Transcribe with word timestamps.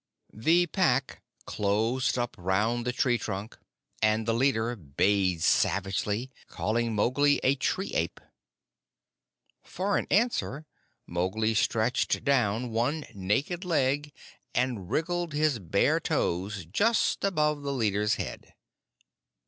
The 0.33 0.65
Pack 0.65 1.21
closed 1.45 2.17
up 2.17 2.33
round 2.35 2.87
the 2.87 2.91
tree 2.91 3.19
trunk 3.19 3.59
and 4.01 4.25
the 4.25 4.33
leader 4.33 4.75
bayed 4.75 5.43
savagely, 5.43 6.31
calling 6.47 6.95
Mowgli 6.95 7.39
a 7.43 7.53
tree 7.53 7.91
ape. 7.93 8.19
For 9.63 9.99
all 9.99 10.05
answer 10.09 10.65
Mowgli 11.05 11.53
stretched 11.53 12.23
down 12.23 12.71
one 12.71 13.05
naked 13.13 13.63
leg 13.63 14.11
and 14.55 14.89
wriggled 14.89 15.33
his 15.33 15.59
bare 15.59 15.99
toes 15.99 16.65
just 16.65 17.23
above 17.23 17.61
the 17.61 17.71
leader's 17.71 18.15
head. 18.15 18.55